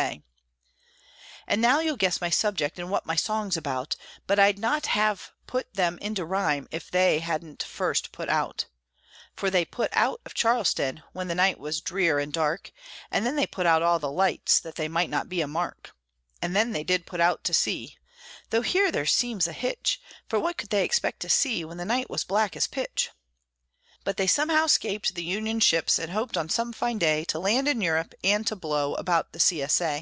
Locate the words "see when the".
21.28-21.84